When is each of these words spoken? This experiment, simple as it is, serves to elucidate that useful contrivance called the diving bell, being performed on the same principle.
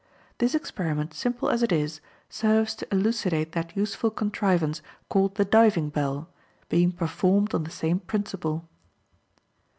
This 0.39 0.55
experiment, 0.55 1.13
simple 1.13 1.47
as 1.51 1.61
it 1.61 1.71
is, 1.71 2.01
serves 2.27 2.73
to 2.77 2.87
elucidate 2.91 3.51
that 3.51 3.77
useful 3.77 4.09
contrivance 4.09 4.81
called 5.09 5.35
the 5.35 5.45
diving 5.45 5.89
bell, 5.89 6.27
being 6.69 6.91
performed 6.91 7.53
on 7.53 7.65
the 7.65 7.69
same 7.69 7.99
principle. 7.99 8.67